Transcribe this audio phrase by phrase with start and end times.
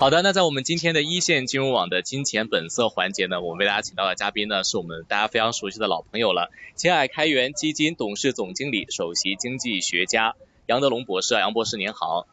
[0.00, 11.34] 好的，那在我们今天的一线金融网的金钱本色环节呢，我们为大家请到的嘉宾呢，是我们大家非常熟悉的老朋友了，前海开源基金董事总经理、首席经济学家杨德龙博士。
[11.34, 12.28] 杨博士您好。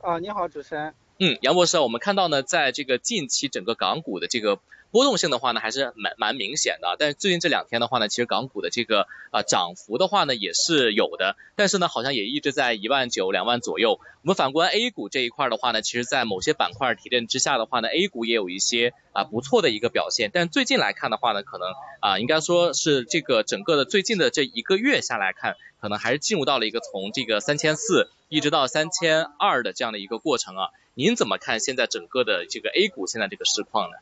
[0.00, 0.92] 啊，你好，主持人。
[1.20, 4.58] 嗯，杨博士，我们看到呢，在这个近期整个港股的这个。
[4.90, 6.96] 波动性的话呢，还是蛮蛮明显的。
[6.98, 14.00] 但是最近这两天的话呢，其实港股的这个啊涨幅的话呢也是有的，但是呢好像也一直在一万九两万左右。
[14.22, 20.30] 我们反观 A 股这一块的话呢，其实在某些板块提振之下的话呢，A 股也有一些啊不错的一个表现。
[20.32, 21.68] 但最近来看的话呢，可能
[22.00, 30.68] 啊应该说是这个整个的最近的这一个月下来看，可能还是进入到了一个从这个三千四一直到三千二的这样的一个过程啊。
[30.94, 33.96] 您怎么看现在整个的这个 A 股现在这个市况呢？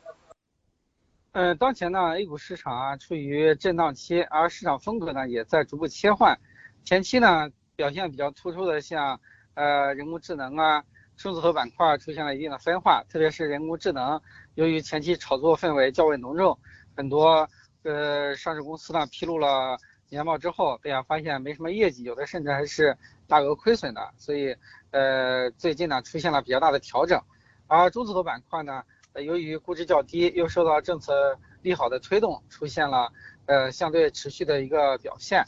[1.37, 6.35] 呃，当前呢，A 股市场啊处于震荡期，而市场风格呢也在逐步切换。
[6.83, 9.21] 前期呢表现比较突出的，像
[9.53, 10.83] 呃人工智能啊、
[11.15, 14.19] 数字头板块出现了一定的分化，特别是人工智能，
[14.55, 16.57] 由于前期炒作氛围较为浓重，
[16.95, 17.47] 很多
[17.83, 19.77] 呃上市公司呢披露了
[20.09, 24.55] 年报之后，大家发现没什么业绩，有的甚至还是大额亏损的，所以
[24.89, 27.21] 呃最近呢出现了比较大的调整。
[27.67, 28.81] 而中字头板块呢。
[29.21, 33.11] 由于估值较低，又受到政策利好的推动，出现了
[33.45, 35.43] 呃相对持续的一个表现，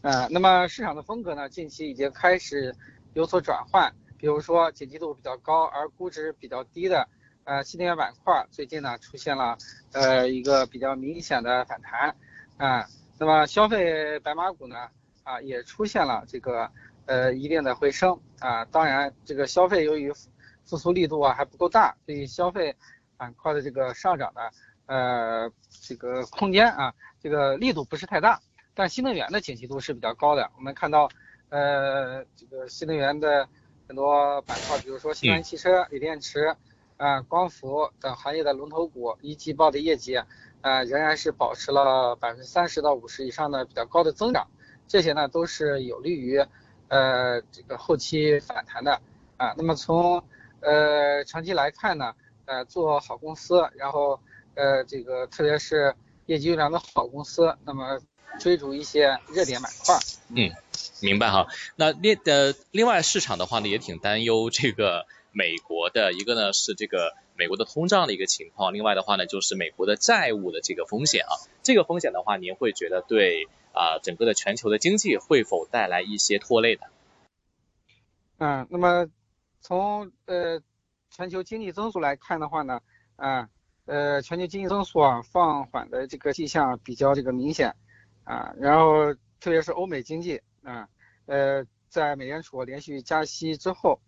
[0.00, 2.74] 呃，那么市场的风格呢，近期已经开始
[3.14, 7.08] 有所转换，比如说景气度比较高而估值比较低的
[7.44, 9.56] 呃新能源板块，最近呢出现了
[9.92, 12.16] 呃一个比较明显的反弹，
[12.56, 12.86] 啊，
[13.18, 14.88] 那么消费白马股呢
[15.22, 16.68] 啊也出现了这个
[17.06, 20.12] 呃一定的回升啊，当然这个消费由于
[20.64, 22.74] 复苏力度啊还不够大，所以消费。
[23.22, 24.50] 板块的这个上涨的，
[24.86, 25.48] 呃，
[25.80, 26.92] 这个空间啊，
[27.22, 28.40] 这个力度不是太大，
[28.74, 30.50] 但新能源的景气度是比较高的。
[30.56, 31.08] 我们看到，
[31.48, 33.48] 呃，这个新能源的
[33.86, 36.56] 很多板块，比如说新能源汽车、锂电池、
[36.96, 40.16] 啊光伏等行业的龙头股，一季报的业绩，
[40.60, 44.48] 啊仍然是保持了百分之三十到五十以上的比较高的增长，
[44.88, 46.44] 这些呢都是有利于，
[46.88, 49.00] 呃，这个后期反弹的
[49.36, 49.54] 啊。
[49.56, 50.24] 那么从
[50.58, 52.12] 呃长期来看呢？
[52.52, 54.20] 呃，做好公司，然后
[54.54, 55.94] 呃，这个特别是
[56.26, 57.98] 业绩优良的好公司，那么
[58.38, 59.98] 追逐一些热点板块。
[60.28, 60.52] 嗯，
[61.00, 61.46] 明白哈。
[61.76, 71.32] 那另呃，另外市场的话呢，也挺担忧这个美国的一个呢是这个美国的通胀的一个情况，另外的话呢就是美国的债务的这个风险啊。
[71.62, 76.82] 这个风险的话，您会觉得对啊整个的全球的经济会否带来一些拖累的？
[78.36, 79.06] 嗯，那么
[79.62, 80.60] 从呃。
[81.12, 82.80] 全球经济增速来看的话呢，
[83.16, 83.46] 啊，
[83.84, 87.76] 呃，全球经济增速啊放缓的这个迹象比较这个明显，
[88.24, 90.88] 啊，然后特别是欧美经济啊，
[91.26, 94.00] 呃，在美联储连续加息之后，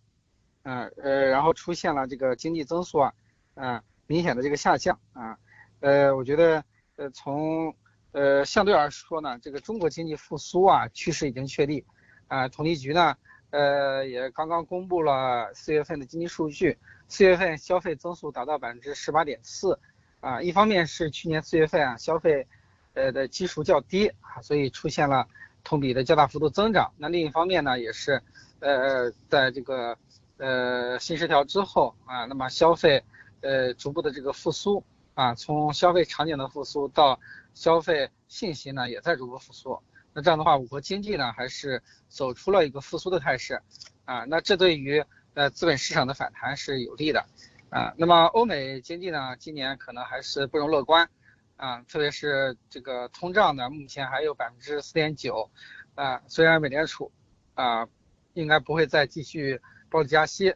[0.62, 3.12] 啊，呃，然后出现了这个经济增速啊，
[3.54, 5.36] 啊，明显的这个下降啊，
[5.80, 6.64] 呃，我觉得
[6.96, 7.76] 呃从
[8.12, 11.84] 呃相对而说呢，这个中国经济复苏啊趋势已经确立，
[12.28, 13.14] 啊，统计局呢，
[13.50, 16.78] 呃，也刚刚公布了四月份的经济数据。
[17.06, 19.78] 四月份消费增速达到百分之十八点四，
[20.20, 22.46] 啊，一方面是去年四月份啊消费，
[22.94, 25.28] 呃的基数较低啊，所以出现了
[25.62, 26.92] 同比的较大幅度增长。
[26.96, 28.20] 那另一方面呢，也是，
[28.58, 29.96] 呃，在这个
[30.38, 33.00] 呃新十条之后啊，那么消费
[33.42, 34.82] 呃逐步的这个复苏
[35.14, 37.20] 啊，从消费场景的复苏到
[37.52, 39.78] 消费信息呢也在逐步复苏。
[40.12, 43.60] 那这样的话，我国经济呢还是走出了一个复苏的态势
[44.04, 45.04] 啊，那这对于。
[45.34, 47.26] 呃，资本市场的反弹是有利的，
[47.68, 51.10] 啊，那么欧美经济呢，今年可能还是不容乐观，
[51.56, 55.50] 啊，特别是这个通胀呢，目前还有百分之四点九，
[55.96, 57.10] 啊，虽然美联储
[57.54, 57.88] 啊
[58.34, 60.54] 应该不会再继续暴力加息，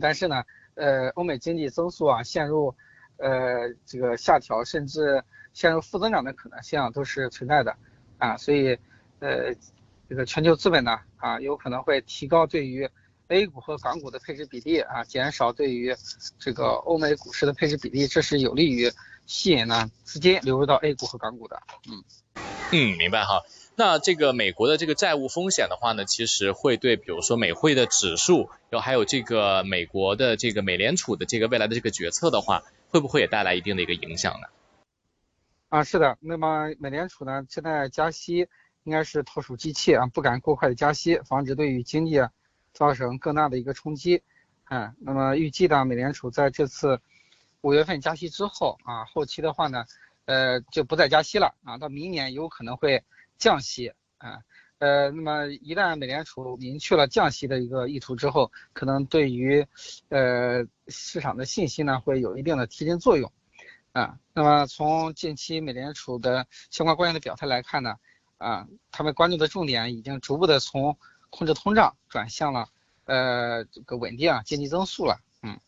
[0.00, 0.44] 但是呢，
[0.74, 2.72] 呃，欧美经济增速啊陷入
[3.16, 5.20] 呃这个下调，甚至
[5.52, 7.76] 陷入负增长的可能性都是存在的，
[8.18, 8.78] 啊，所以
[9.18, 9.52] 呃
[10.08, 12.88] 这个全球资本呢啊有可能会提高对于
[13.28, 15.94] A 股和港股的配置比例啊，减少对于
[16.38, 18.90] 这个欧美股市的配置比例，这是有利于
[19.26, 21.60] 吸引呢资金流入到 A 股和港股的。
[21.86, 22.02] 嗯
[22.72, 23.42] 嗯，明白哈。
[23.76, 34.48] 那这个美国的这个债务风险的话呢，其实会对比如说美汇的指数，然后还有这个美国的这个美联储的这个未来的这个决策的话，会不会也带来一定的一个影响呢？
[35.68, 36.16] 啊，是的。
[36.20, 38.48] 那么美联储呢，现在加息
[38.84, 42.22] 应该是投鼠忌器啊，不敢过快的加息，防止对于经济。
[42.78, 44.22] 造成更大的一个冲击，
[44.70, 47.00] 嗯，那么预计呢，美联储在这次
[47.60, 49.84] 五月份加息之后啊，后期的话呢，
[50.26, 53.02] 呃，就不再加息了啊，到明年有可能会
[53.36, 54.38] 降息啊，
[54.78, 59.66] 呃，那么一旦美联储明确了降息的一个意图之后，可能对于
[60.10, 63.32] 呃市场的信息呢会有一定的提振作用
[63.90, 64.16] 啊。
[64.32, 67.96] 那么从近期美联储的相关官员的表态来看呢，
[68.36, 70.96] 啊，他们关注的重点已经逐步的从
[71.30, 72.68] 控制通胀转向了
[73.04, 75.20] 呃这个稳定啊经济增速了。
[75.42, 75.58] 嗯，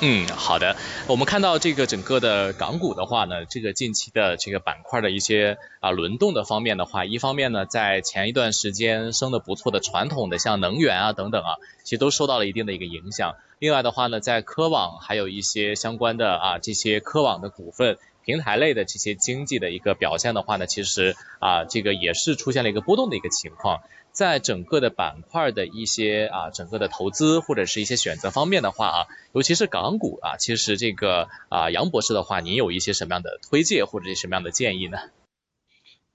[0.00, 0.76] 嗯好的。
[1.06, 13.34] 我们看到这个整个的港股的话呢，这个近期的这个板块的一些啊轮动的方面的话，一方面呢，在前一段时间升的不错的传统的像能源啊等等啊，其实都受到了一定的一个影响。
[13.58, 23.82] 另外的话呢，在科网还有一些相关的啊这些科网的股份、平台类的这些经济的一个表现的话呢，其实啊这个也是出现了一个波动的一个情况。
[24.12, 34.98] 在整个的板块的一些啊，整个的投资或者是一些选择方面的话啊，尤其是港股啊，其实这个啊，杨博士的话，您有一些什么样的推荐或者是什么样的建议呢？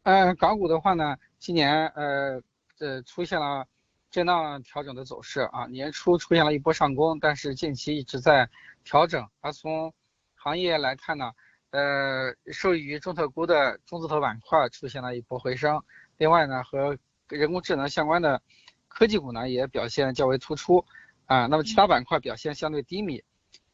[0.03, 2.41] 嗯，港股的话呢，今年呃
[2.79, 3.67] 呃出现了
[4.09, 8.49] 震荡调整的走势啊，年初出现了一波上攻，但是近期一直在
[8.85, 9.27] 调整。
[9.41, 9.93] 而从
[10.35, 11.33] 行业来看呢，
[11.71, 15.81] 呃，受益于中特估的中字头板块出现了一波回升，
[16.17, 18.41] 另外呢和人工智能相关的
[18.87, 20.83] 科技股呢也表现较为突出
[21.27, 23.23] 啊，那么其他板块表现相对低迷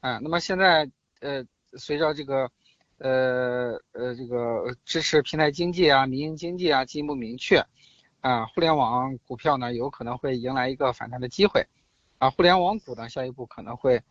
[0.01, 0.19] 啊。
[0.21, 0.89] 那么现在
[1.21, 1.45] 呃，
[1.77, 2.51] 随着这个
[2.97, 7.65] 呃呃这个支持平台经济啊、民营经济啊进一步明确
[8.19, 11.65] 啊，互联网股票呢有可能会迎来一个反弹的机会
[12.17, 14.01] 啊，互联网股呢下一步可能会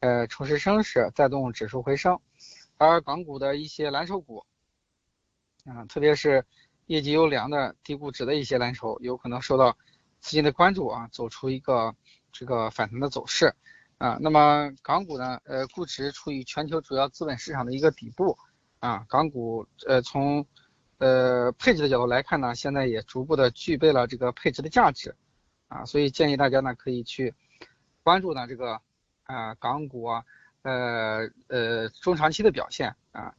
[0.00, 2.18] 呃重拾升势，带动指数回升，
[2.76, 4.44] 而港股的一些蓝筹股
[5.64, 6.44] 啊，特别是。
[6.86, 9.74] 业绩优良的低估值的一些蓝筹有可能受到
[10.20, 11.96] 资金的关注啊，走出一个
[12.30, 13.54] 这个反弹的走势
[13.96, 14.18] 啊。
[14.20, 18.36] 那么港股呢，呃，估值处于全球主要资本市场的一个底部
[18.80, 19.02] 啊。
[19.08, 20.46] 港股呃从
[20.98, 25.16] 呃配置的角度来看呢，现在也逐步的具备了这个配置的价值
[25.68, 27.34] 啊，所以建议大家呢可以去
[28.02, 28.78] 关注呢这个
[29.22, 30.22] 啊港股啊
[30.64, 33.34] 呃呃中长期的表现啊。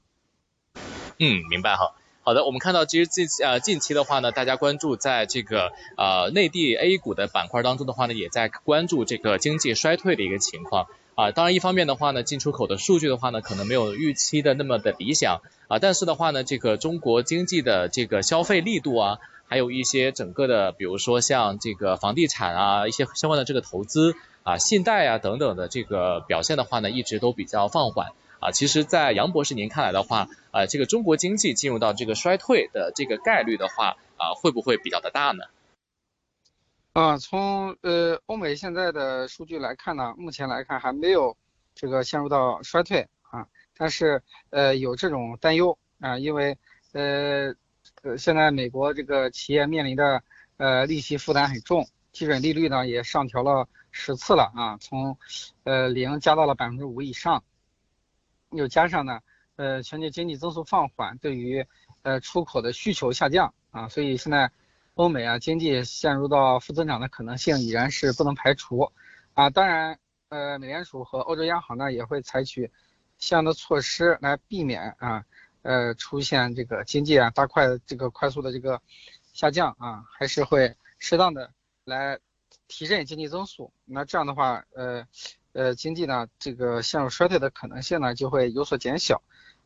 [1.20, 1.96] 嗯，明白哈。
[2.24, 11.30] 好的，我们看到其实近呃近期的话呢，大家关注在这个呃内地 A 股的板块当中的话呢，也在关注这个经济衰退的一个情况啊。
[11.30, 15.78] 当然一方面的话呢，进出口的数据的话呢，可能没有预期的那么的理想啊。
[15.78, 28.12] 但是的话呢，这个中国经济的这个消费力度啊，还有一些整个的，比如说像这个房地产啊，一些相关的这个投资啊、信贷啊等等的这个表现的话呢，一直都比较放缓。
[28.42, 35.46] 啊，其实，在杨博士您看来的话，啊，这个中国经济进入到这个衰退的这个概率的话，啊，会不会比较的大呢？
[36.94, 41.36] 啊，从呃欧美现在的数据来看呢，目前来看还没有
[41.74, 44.22] 这个陷入到衰退啊，但是
[44.52, 46.58] 呃有这种担忧啊，因为
[46.92, 47.56] 呃
[48.18, 50.22] 现在美国这个企业面临的
[50.58, 55.18] 呃利息负担很重，基准利率呢也上调了十次了啊，从
[55.64, 57.44] 呃零加到了百分之五以上。
[58.52, 59.20] 又加上呢，
[59.58, 61.66] 呃，全球经济增速放缓，对于
[62.04, 64.50] 呃出口的需求下降啊，所以现在
[64.94, 68.92] 欧美啊经济陷入到负增长的可能性已然是不能排除
[69.34, 69.50] 啊。
[69.50, 70.00] 当然，
[70.30, 72.72] 呃，美联储和欧洲央行呢也会采取
[73.18, 75.26] 相应的措施来避免啊，
[75.66, 78.82] 呃，出现这个经济啊大快这个快速的这个
[79.34, 81.52] 下降啊，还是会适当的
[81.84, 82.20] 来
[82.68, 83.74] 提振经济增速。
[83.84, 85.06] 那这样的话，呃。
[85.58, 89.22] 呃，经济呢，这个陷入衰退的可能性呢就会有所减小，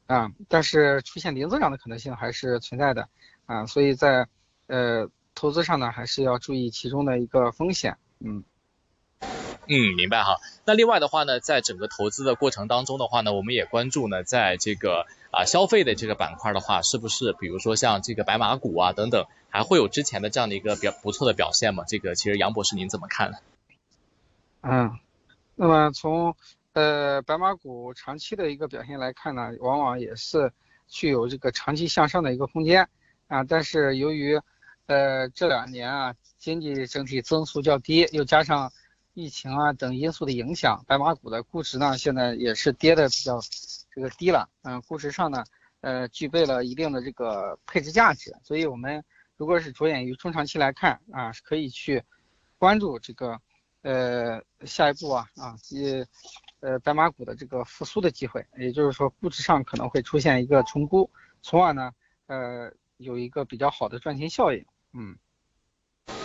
[0.06, 3.10] 啊，但是出现零增长的可能性还是存在的，
[3.48, 4.27] 啊，所以在
[4.68, 8.44] 呃投资上呢，还是要注意其中的一个风险，嗯。
[9.72, 10.38] 嗯，明白哈。
[10.66, 21.84] 那另外的话呢，在整个投资的过程当中的话呢，我们也关注呢，在这个啊消费的这个板块的话，是不是比如说像这个白马股啊等等，还会有之前的这样的一个比较不错的表现吗？
[21.88, 23.38] 这个其实杨博士您怎么看呢？
[24.62, 25.00] 嗯。
[25.56, 26.36] 那么从
[26.74, 30.52] 呃白马股长期的一个表现来看呢，往往也是
[30.88, 32.90] 具有这个长期向上的一个空间
[33.28, 33.44] 啊。
[33.44, 34.42] 但是由于
[34.88, 38.72] 呃这两年啊经济整体增速较低，又加上
[39.20, 43.40] 疫情啊等因素的影响，白马股的估值呢现在也是跌的比较
[43.94, 44.50] 这个低了。
[44.64, 45.44] 嗯，估值上呢
[45.82, 49.04] 呃具备了一定的这个配置价值，所以我们
[49.38, 52.04] 如果是着眼于中长期来看啊，是可以去
[52.58, 53.40] 关注这个。
[53.82, 56.06] 呃，下一步啊啊，及
[56.60, 61.10] 呃白马股的这个复苏的机会，也就是说估值上可能会出现一个重估，
[61.42, 61.90] 从而呢
[62.28, 64.66] 呃有一个比较好的赚钱效应。
[64.92, 65.16] 嗯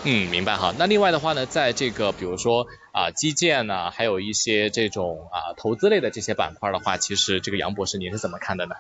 [0.06, 0.74] 嗯，明白哈。
[0.78, 8.74] 那另外的话呢，在这个比如说啊基建呢，还有一些这种啊投资类的这些板块的话，其实这个杨博士您是怎么看的呢？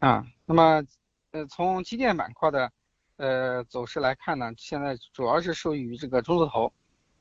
[0.00, 0.84] 啊，那么
[1.30, 2.72] 呃从基建板块的
[3.16, 6.72] 呃走势来看呢，现在主要是受益于这个中字头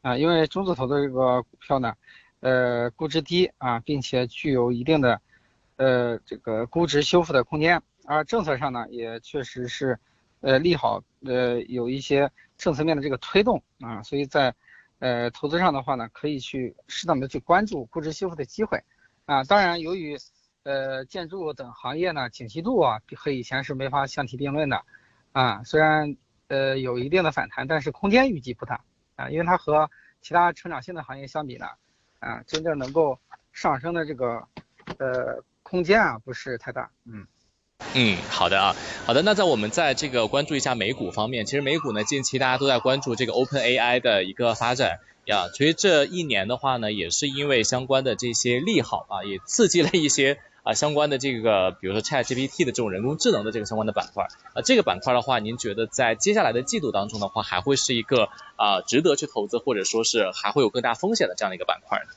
[0.02, 1.94] 啊，因为中字头的这个股票呢，
[2.40, 5.22] 呃估值低啊，并且具有一定的
[5.76, 10.00] 呃这个估值修复的空间，而政策上呢也确实是
[10.44, 14.54] 呃利好，呃有一些政策面的这个推动啊，所以在
[15.00, 18.80] 呃投资上的话呢，可以去适当的去关注估值修复的机会。
[19.26, 20.18] 啊，当然由于
[20.64, 24.86] 呃，建筑等行业呢，景气度啊，和以前是没法相提并论的，
[25.32, 26.16] 啊，虽然
[26.50, 28.80] 呃有一定的反弹，但是空间预计不大。
[29.16, 29.90] 啊，因为它和
[30.22, 31.68] 其他成长性的行业相比呢，
[32.20, 33.20] 啊，真正能够
[33.52, 34.48] 上升的这个
[34.98, 37.26] 呃空间啊，不是太大，嗯。
[37.96, 38.76] 嗯，好的啊，
[39.06, 45.00] 好的，那在我们在这个关注一下美股方面，其实美股呢，近期大家都在关注这个 Open AI 的一个发展。
[45.26, 54.28] 呀，其实这一年的话呢，也是因为相关的这些利好啊，也刺激了一些啊相关的这个，比如说 ChatGPT 的这种人工智能的这个相关的板块。
[54.54, 62.14] 啊，这个板块的话，您觉得在接下来的季度当中的话，还会是一个啊值得去投资，或者说是还会有更大风险的这样的一个板块呢？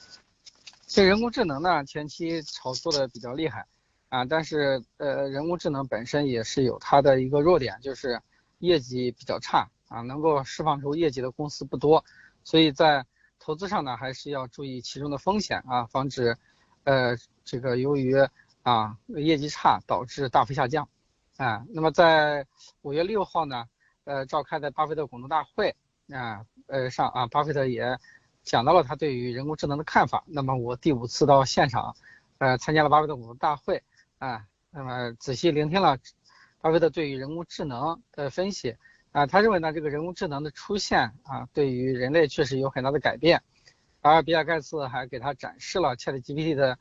[0.89, 3.67] 这人工智能呢，前期炒作的比较厉害
[4.09, 8.21] 啊，但是呃，人工智能本身也是有它的一个弱点，就是
[8.61, 12.05] 业绩比较差啊，能够释放出业绩的公司不多。
[12.45, 13.05] 所以在
[13.39, 16.37] 投资上呢，还是要注意其中的风险啊，防止，
[16.85, 18.15] 呃，这个由于
[18.63, 20.89] 啊业绩差导致大幅下降，
[21.37, 22.47] 啊，那么在
[22.83, 23.65] 五月六号呢，
[24.05, 25.75] 呃，召开的巴菲特股东大会
[26.11, 27.99] 啊，呃上啊，巴菲特也
[28.45, 30.23] 讲到了他对于人工智能的看法。
[30.27, 31.95] 那么我第五次到现场，
[32.39, 33.83] 呃，参加了巴菲特股东大会
[34.19, 35.99] 啊，那么仔细聆听了
[36.61, 38.77] 巴菲特对于人工智能的分析。
[39.13, 43.43] 啊，他认为呢，这个人工智能的出现啊，对于人类确实有很大的改变，
[44.03, 46.79] 而比尔盖茨还给他展示了 ChatGPT 的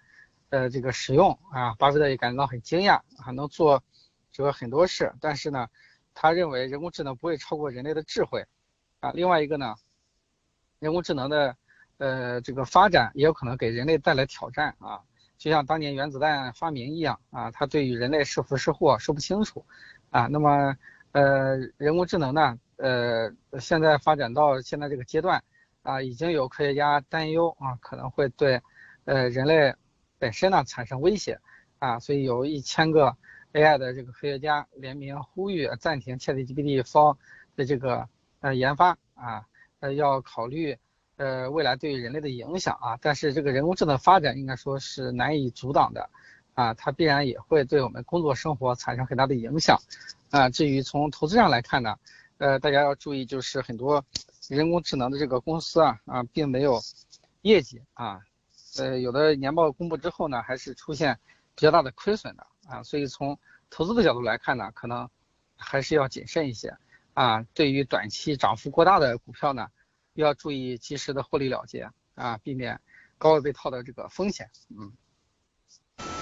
[0.50, 3.82] 呃这个使用啊，巴菲特也感到很惊讶，还能做
[4.34, 5.70] 这个很多事，但是呢，
[6.14, 8.46] 他认为人工智能不会超过人类的智慧
[9.00, 9.74] 啊，另外一个呢，
[10.80, 11.56] 人工智能的
[12.00, 15.00] 呃这个发展也有可能给人类带来挑战啊，
[15.38, 19.66] 就像当年原子弹发明一样啊，它对于人类是福是祸说不清楚
[20.10, 20.76] 啊，那么。
[21.12, 25.42] 呃，人工智能呢，呃，现在发展到现在这个阶段，
[25.82, 28.62] 啊，已经有科学家担忧啊，可能会对，
[29.06, 29.74] 呃，人类
[30.20, 31.40] 本身呢产生威胁，
[31.80, 33.16] 啊，所以有一千个
[33.54, 37.18] AI 的这个科学家联名呼吁暂停 ChatGPT 方
[37.56, 38.10] 的这个
[38.42, 39.48] 呃研发，啊，
[39.80, 40.78] 呃，要考虑
[41.18, 46.10] 呃未来对人类的影响啊，但是这个人工智能发展应该说是难以阻挡的。
[46.56, 49.78] 啊，它必然也会对我们工作生活产生很大的影响，
[50.30, 51.98] 啊，至于从投资上来看呢，
[52.38, 54.02] 呃，大家要注意，就是很多
[54.48, 56.80] 人工智能的这个公司啊，啊，并没有
[57.42, 58.22] 业绩啊，
[58.78, 61.20] 呃，有的年报公布之后呢，还是出现
[61.56, 63.38] 比较大的亏损的啊，所以从
[63.70, 65.10] 投资的角度来看呢，可能
[65.58, 66.74] 还是要谨慎一些
[67.16, 69.68] 啊，对于短期涨幅过大的股票呢，
[70.24, 72.80] 要注意及时的获利了结啊，避免
[73.18, 74.94] 高位被套的这个风险，嗯。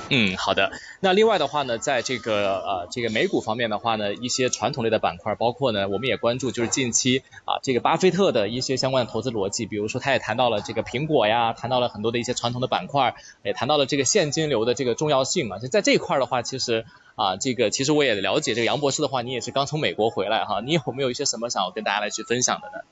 [0.10, 0.72] 嗯，好的。
[1.00, 15.58] 那另外的话呢，在这个呃这个美股方面的话呢，一些传统类的板块，包括呢，我们也关注就是近期啊这个巴菲特的一些相关的投资逻辑，比如说他也谈到了这个苹果呀，谈到了很多的一些传统的板块，也谈到了这个现金流的这个重要性嘛。
[15.58, 16.86] 就在这一块的话，其实
[17.16, 22.84] 啊这个其实我也了解，这个杨博士的话，你也是刚从美国回来哈，你有没有一些什么想要跟大家来去分享的呢？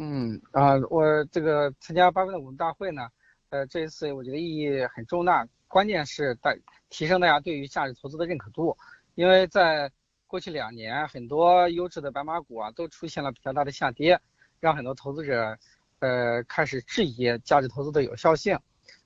[0.00, 3.08] 嗯啊，我这个参加巴菲特股东大会呢，
[3.50, 5.46] 呃这一次我觉得意义很重大。
[5.66, 6.56] 关键是大
[6.88, 8.76] 提升大家对于价值投资的认可度，
[9.16, 9.90] 因为在
[10.28, 14.18] 过去两年，很多优质的白马股啊都出现了比较大的下跌，
[14.60, 15.58] 让很多投资者
[15.98, 18.56] 呃开始质疑价值投资的有效性。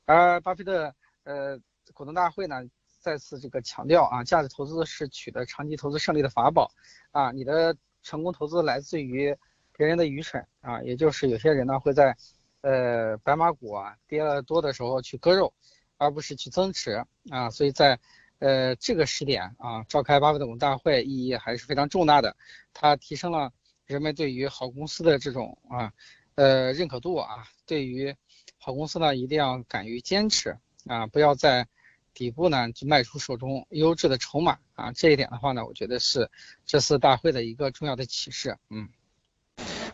[0.05, 0.95] 而巴菲特
[1.25, 1.59] 呃
[1.95, 2.57] 股东大会呢
[3.01, 6.71] 再次这个强调啊，价值投资是取得长期投资胜利的法宝
[7.13, 9.35] 啊，你的成功投资来自于
[9.77, 12.17] 别人的愚蠢啊，也就是有些人呢会在
[12.61, 15.53] 呃白马股啊跌了多的时候去割肉。
[15.99, 17.97] 而不是去增持啊，所以在
[18.41, 22.37] 呃这个时点啊，召开巴菲特股东大会意义还是非常重大的，
[22.75, 23.53] 它提升了
[23.87, 25.93] 人们对于好公司的这种啊
[26.35, 28.13] 呃认可度啊，对于
[28.59, 31.69] 好公司呢一定要敢于坚持啊，不要在
[32.13, 36.29] 底部呢就卖出手中优质的筹码啊，这一点的话呢，我觉得是
[36.67, 38.89] 这次大会的一个重要的启示，嗯。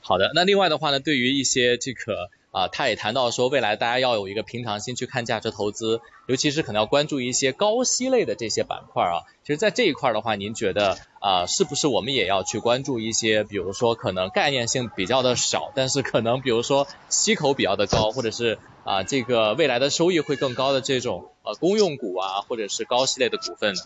[0.09, 2.31] 好的，那另外的话呢，对于一些这个。
[2.51, 9.29] 啊，他也谈到说，未来大家要有一个平常心去看价值投资，尤其是可能要关注一些高息类的这些板块啊。
[9.45, 23.83] 其实，在这一块的话，您觉得啊，是不是我们也要去关注一些，比如说可能概念性比较的少，但是可能比如说息口比较的高，或者是啊这个未来的收益会更高的这种呃公用股啊，或者是高息类的股份呢？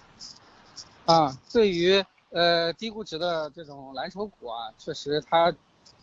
[1.04, 5.52] 啊，对于呃，低估值的这种蓝筹股啊，确实它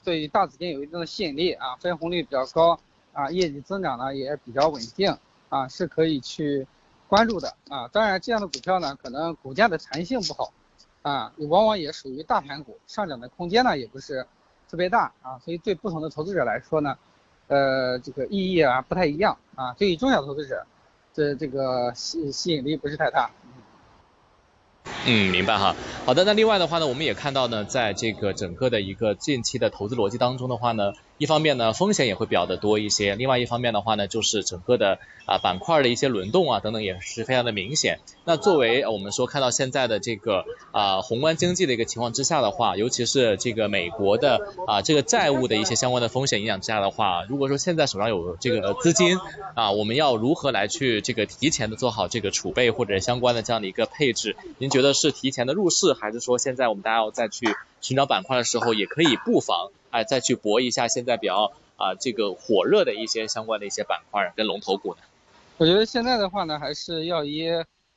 [0.04, 2.80] 对于大资金有一定的吸引力啊，分红率比较高
[3.14, 5.18] 啊，业绩增长呢也比较稳定
[5.50, 6.66] 啊，是可以去
[7.08, 7.88] 关注的啊。
[7.90, 10.54] 当然，这样的股票呢，可能股价的弹性不好
[11.02, 14.26] 啊，往往也属于大盘股，上涨的空间呢也不是
[14.70, 16.98] 特别大啊，所以对不同的投资者来说呢，
[17.48, 19.74] 呃，这个意义啊不太一样啊。
[19.74, 20.66] 对于中小投资者，
[21.14, 23.30] 这这个吸吸引力不是太大。
[25.12, 25.76] 嗯，明白哈。
[26.06, 30.94] 好的，那另外的话呢，我们也看到呢，在这个整个的一个近期的投资逻辑当中的话呢。
[31.20, 38.00] 一方面呢，风险也会比较的多一些；另外一方面的话呢，就是整个的啊板块的一些轮动啊等等也是非常的明显。
[38.24, 49.18] 那作为我们说看到现在的这个啊宏观经济的一个情况之下的话，尤其是这个美国的啊这个债务的一些相关的风险影响之下的话，如果说现在手上有这个资金
[49.56, 54.38] 啊，我们要如何来去这个提前的做好这个储备或者相关的这样的一个配置？
[54.58, 57.46] 您觉得是提前的入市，还是说现在我们大家要再去
[57.82, 59.72] 寻找板块的时候也可以不妨？
[59.92, 65.02] 哎，再去搏一下现在比较啊这个火热的一些相关的一些板块跟龙头股呢？
[65.58, 67.48] 我觉得现在的话呢，还是要以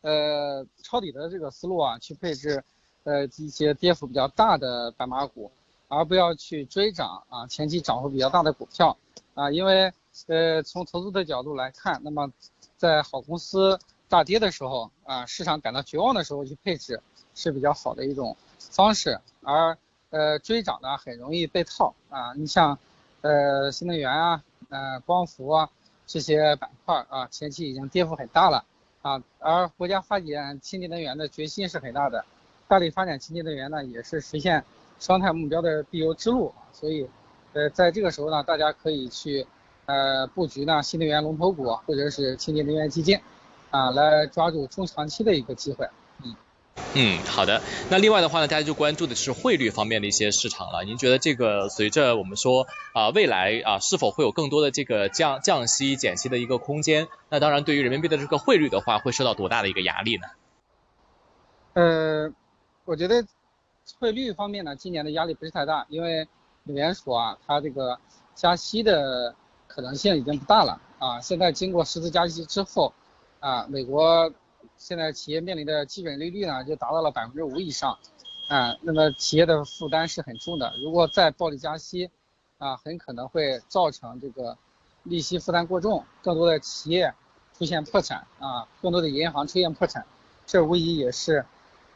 [0.00, 2.64] 呃抄底的这个思路啊，去配置
[3.04, 5.50] 呃一些跌幅比较大的白马股，
[5.88, 8.96] 而不要去追涨啊前期涨幅比较大的股票
[9.34, 9.92] 啊，因为
[10.26, 12.32] 呃从投资的角度来看，那么
[12.76, 17.00] 在好公司大跌的时候啊，市场感到绝望的时候去配置
[17.34, 18.36] 是比较好的一种
[18.70, 19.76] 方式，而。
[20.14, 22.34] 呃，追涨呢很容易被套啊！
[22.36, 22.78] 你像，
[23.22, 25.70] 呃，新能源啊，呃，光伏啊
[26.06, 28.62] 这些板块啊，前期已经跌幅很大了
[29.00, 29.22] 啊。
[29.38, 32.26] 而国家发展清洁能源的决心是很大的，
[32.68, 34.62] 大力发展清洁能源呢，也是实现
[35.00, 36.52] 双碳目标的必由之路。
[36.74, 37.08] 所以，
[37.54, 39.46] 呃，在这个时候呢，大家可以去
[39.86, 43.18] 呃布局呢新能源龙头股或者是清洁能源基金
[43.70, 45.88] 啊，来抓住中长期的一个机会。
[46.94, 47.62] 嗯，好的。
[47.88, 50.84] 那另外的话呢，大家就关注的是汇率方面的一些市场了。
[50.84, 57.08] 您觉得这个随着我们说啊未来啊是否会有更多的这个降降息减息的一个空间？
[57.30, 60.26] 那当然，对于人民币的这个汇率的话，会受到多大的一个压力呢？
[61.72, 62.30] 呃，
[62.84, 63.24] 我觉得
[63.98, 66.28] 汇率方面呢，今年的压力不是太大，因为
[66.64, 67.98] 美联储啊，它这个
[68.34, 69.34] 加息的
[69.66, 71.18] 可能性已经不大了啊。
[71.22, 72.92] 现在经过十次加息之后
[73.40, 74.30] 啊，美国。
[74.76, 77.98] 现在企业面临的基准利率呢，就达到了百分之五以上，
[78.48, 80.72] 啊，那么企业的负担是很重的。
[80.82, 82.10] 如果再暴力加息，
[82.58, 84.56] 啊，很可能会造成这个
[85.04, 87.14] 利息负担过重，更多的企业
[87.56, 90.04] 出现破产，啊，更多的银行出现破产，
[90.46, 91.44] 这无疑也是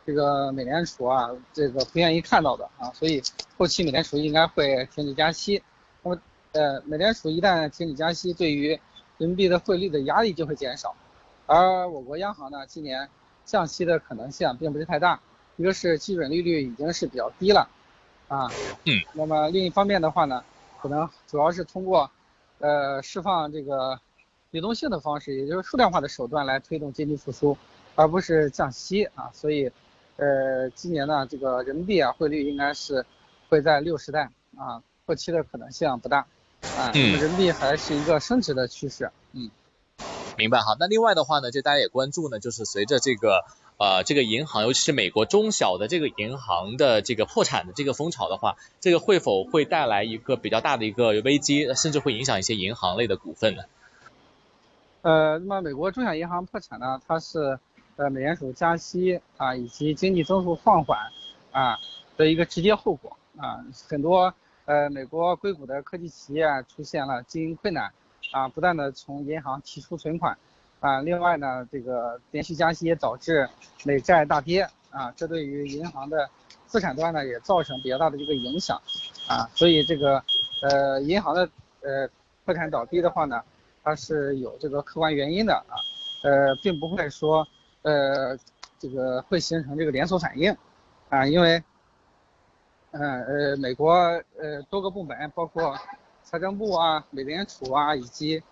[0.07, 2.93] 这个美联储啊，这个不愿意看到的啊。
[2.93, 3.23] 所以
[3.59, 5.62] 后期美联储应该会停止加息。
[6.03, 6.21] 那么，
[6.53, 8.69] 呃，美联储一旦停止加息，对于
[9.19, 10.95] 人民币的汇率的压力就会减少。
[11.47, 13.09] 而我国央行呢，今年
[13.45, 15.21] 降息的可能性并不是太大，
[15.57, 17.69] 一个是基准利率已经是比较低了，
[18.27, 18.51] 啊，
[18.85, 20.43] 嗯，那么另一方面的话呢，
[20.81, 22.11] 可能主要是通过，
[22.59, 24.01] 呃，释放这个
[24.51, 27.57] 流动性的方式，也就是数量化的手段来推动经济复苏，
[27.95, 29.71] 而不是降息啊，所以，
[30.17, 33.07] 呃，今年呢，这个人民币啊汇率应该是
[33.49, 36.27] 会在六十代啊，破期的可能性不大，
[36.77, 39.49] 啊，人民币还是一个升值的趋势，嗯。
[40.37, 43.44] 明白哈，那另外的话呢，就大家也关注呢，就是随着这个
[43.79, 53.62] 呃这个银行，尤其是美国中小的这个银行的这个破产的这个风潮的话，这个会否会带来一个比较大的一个危机，甚至会影响一些银行类的股份呢？
[55.03, 57.59] 呃，那么美国中小银行破产呢，它是
[57.96, 61.11] 呃美联储加息啊以及经济增速放缓
[61.53, 61.79] 啊
[62.16, 64.35] 的一个直接后果啊，很多
[64.66, 67.92] 呃美国硅谷的科技企业出现了经营困难。
[68.37, 70.37] 啊，不断的从银行提出存款，
[70.81, 73.49] 啊，另外呢，这个连续加息也导致
[73.83, 76.29] 美债大跌，啊，这对于银行的
[76.66, 78.79] 资产端呢也造成比较大的一个影响，
[79.27, 80.22] 啊，所以这个
[80.61, 81.49] 呃银行的
[81.81, 82.07] 呃
[82.44, 83.42] 破产倒闭的话呢，
[83.83, 85.81] 它是有这个客观原因的啊，
[86.22, 87.49] 呃，并不会说
[87.81, 88.37] 呃
[88.79, 90.55] 这个会形成这个连锁反应，
[91.09, 91.64] 啊，因为
[92.90, 93.94] 嗯呃美国
[94.38, 95.75] 呃多个部门包括。
[96.29, 98.43] 财政部啊，美联储啊，以及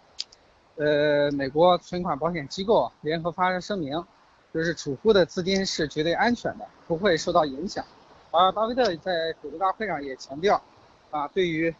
[0.76, 4.04] 呃美国存款保险机构联合发声明，
[4.52, 7.84] 就是储户的资金是绝对安全的，不会受到影响。
[8.30, 10.62] 而巴菲特在股东大会上也强调，
[11.10, 11.74] 啊，对于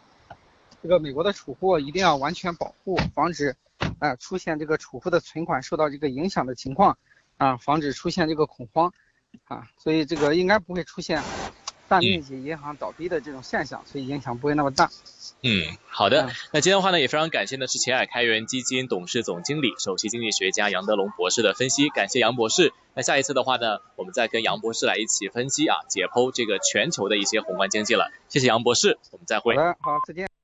[0.83, 3.55] 这个美国的储户一定要完全保护，防止
[3.99, 6.97] 啊出现这个储户的存款受到这个影响的情况，
[7.37, 8.91] 啊，防止出现这个恐慌，
[9.45, 11.23] 啊，所以这个应该不会出现
[11.87, 14.89] 大面积银行倒闭的这种现象，所以影响不会那么大。
[15.41, 16.29] 嗯，好的。
[16.51, 22.73] 那今天的话呢，也非常感谢的是前海开源基金董事总经理、首席经济学家杨德龙博士的分析，感谢杨博士。
[22.95, 28.11] 那下一次的话呢，我们再跟杨博士来一起分析啊，解剖这个全球的一些宏观经济了。
[28.29, 29.55] 谢谢杨博士，我们再会。
[29.55, 30.34] 好的，好，再见。